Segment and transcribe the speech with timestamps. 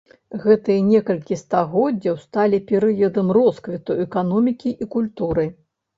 [0.43, 5.45] Гэтыя некалькі стагоддзяў сталі перыядам росквіту эканомікі і культуры.